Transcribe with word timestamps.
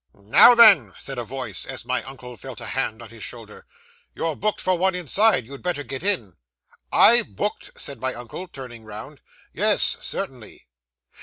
'"Now 0.15 0.55
then!" 0.55 0.93
said 0.97 1.19
a 1.19 1.23
voice, 1.23 1.63
as 1.67 1.85
my 1.85 2.01
uncle 2.05 2.35
felt 2.35 2.59
a 2.59 2.65
hand 2.65 3.03
on 3.03 3.09
his 3.09 3.21
shoulder, 3.21 3.67
"you're 4.15 4.35
booked 4.35 4.59
for 4.59 4.75
one 4.75 4.95
inside. 4.95 5.45
You'd 5.45 5.61
better 5.61 5.83
get 5.83 6.01
in." 6.03 6.37
'"I 6.91 7.21
booked!" 7.21 7.79
said 7.79 8.01
my 8.01 8.15
uncle, 8.15 8.47
turning 8.47 8.83
round. 8.83 9.21
'"Yes, 9.53 9.83
certainly." 10.01 10.65